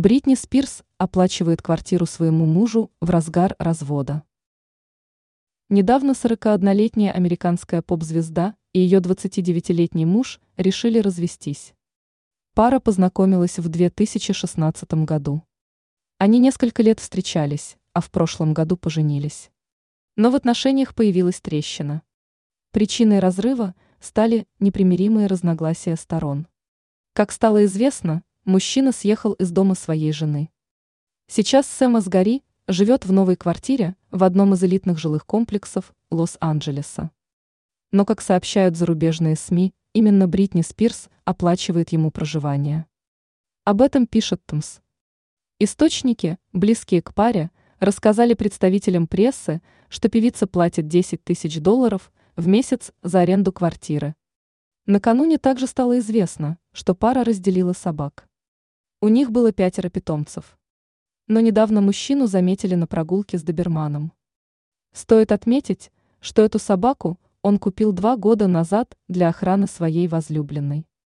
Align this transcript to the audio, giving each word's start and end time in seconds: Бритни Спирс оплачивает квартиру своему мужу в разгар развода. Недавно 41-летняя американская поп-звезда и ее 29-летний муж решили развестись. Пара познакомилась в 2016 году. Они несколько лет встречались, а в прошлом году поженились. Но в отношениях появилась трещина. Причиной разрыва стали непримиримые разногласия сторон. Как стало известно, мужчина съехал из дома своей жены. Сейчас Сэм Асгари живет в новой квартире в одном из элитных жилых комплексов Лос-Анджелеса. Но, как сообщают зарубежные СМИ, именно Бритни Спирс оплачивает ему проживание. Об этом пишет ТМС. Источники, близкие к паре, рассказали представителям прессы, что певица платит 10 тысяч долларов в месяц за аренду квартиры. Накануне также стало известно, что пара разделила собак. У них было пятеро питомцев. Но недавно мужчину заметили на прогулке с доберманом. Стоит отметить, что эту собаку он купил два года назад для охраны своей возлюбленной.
Бритни 0.00 0.34
Спирс 0.34 0.82
оплачивает 0.96 1.60
квартиру 1.60 2.06
своему 2.06 2.46
мужу 2.46 2.90
в 3.02 3.10
разгар 3.10 3.54
развода. 3.58 4.22
Недавно 5.68 6.12
41-летняя 6.12 7.12
американская 7.12 7.82
поп-звезда 7.82 8.56
и 8.72 8.80
ее 8.80 9.00
29-летний 9.00 10.06
муж 10.06 10.40
решили 10.56 11.00
развестись. 11.00 11.74
Пара 12.54 12.80
познакомилась 12.80 13.58
в 13.58 13.68
2016 13.68 14.90
году. 15.04 15.42
Они 16.16 16.38
несколько 16.38 16.82
лет 16.82 16.98
встречались, 16.98 17.76
а 17.92 18.00
в 18.00 18.10
прошлом 18.10 18.54
году 18.54 18.78
поженились. 18.78 19.50
Но 20.16 20.30
в 20.30 20.34
отношениях 20.34 20.94
появилась 20.94 21.42
трещина. 21.42 22.00
Причиной 22.70 23.18
разрыва 23.18 23.74
стали 24.00 24.46
непримиримые 24.60 25.26
разногласия 25.26 25.96
сторон. 25.96 26.46
Как 27.12 27.32
стало 27.32 27.66
известно, 27.66 28.22
мужчина 28.44 28.92
съехал 28.92 29.32
из 29.34 29.50
дома 29.50 29.74
своей 29.74 30.12
жены. 30.12 30.50
Сейчас 31.26 31.66
Сэм 31.66 31.96
Асгари 31.96 32.42
живет 32.66 33.04
в 33.04 33.12
новой 33.12 33.36
квартире 33.36 33.96
в 34.10 34.24
одном 34.24 34.54
из 34.54 34.64
элитных 34.64 34.98
жилых 34.98 35.26
комплексов 35.26 35.92
Лос-Анджелеса. 36.10 37.10
Но, 37.92 38.04
как 38.04 38.20
сообщают 38.20 38.76
зарубежные 38.76 39.36
СМИ, 39.36 39.72
именно 39.92 40.28
Бритни 40.28 40.62
Спирс 40.62 41.08
оплачивает 41.24 41.90
ему 41.90 42.10
проживание. 42.10 42.86
Об 43.64 43.82
этом 43.82 44.06
пишет 44.06 44.44
ТМС. 44.46 44.80
Источники, 45.58 46.38
близкие 46.52 47.02
к 47.02 47.12
паре, 47.14 47.50
рассказали 47.80 48.34
представителям 48.34 49.06
прессы, 49.06 49.60
что 49.88 50.08
певица 50.08 50.46
платит 50.46 50.86
10 50.88 51.22
тысяч 51.24 51.60
долларов 51.60 52.12
в 52.36 52.46
месяц 52.46 52.92
за 53.02 53.20
аренду 53.20 53.52
квартиры. 53.52 54.14
Накануне 54.86 55.38
также 55.38 55.66
стало 55.66 55.98
известно, 55.98 56.58
что 56.72 56.94
пара 56.94 57.24
разделила 57.24 57.72
собак. 57.72 58.28
У 59.02 59.08
них 59.08 59.30
было 59.30 59.50
пятеро 59.50 59.88
питомцев. 59.88 60.58
Но 61.26 61.40
недавно 61.40 61.80
мужчину 61.80 62.26
заметили 62.26 62.74
на 62.74 62.86
прогулке 62.86 63.38
с 63.38 63.42
доберманом. 63.42 64.12
Стоит 64.92 65.32
отметить, 65.32 65.90
что 66.20 66.42
эту 66.42 66.58
собаку 66.58 67.18
он 67.40 67.58
купил 67.58 67.92
два 67.92 68.18
года 68.18 68.46
назад 68.46 68.98
для 69.08 69.30
охраны 69.30 69.66
своей 69.66 70.06
возлюбленной. 70.06 70.86